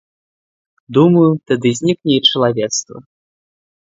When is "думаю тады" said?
0.97-1.73